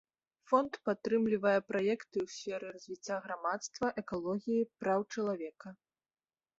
[0.51, 5.67] Фонд падтрымлівае праекты ў сферы развіцця грамадства, экалогіі, праў чалавека.